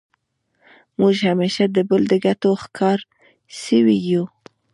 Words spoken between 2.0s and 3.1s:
د ګټو ښکار